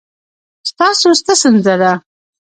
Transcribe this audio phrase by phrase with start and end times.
[0.69, 1.91] ستاسو څه ستونزه ده؟